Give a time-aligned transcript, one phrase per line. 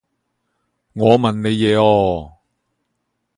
[0.93, 1.77] 我問你啲嘢
[2.27, 2.39] 啊